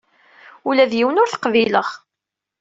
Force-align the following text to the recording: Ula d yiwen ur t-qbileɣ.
Ula 0.69 0.85
d 0.91 0.93
yiwen 0.97 1.21
ur 1.21 1.29
t-qbileɣ. 1.29 1.87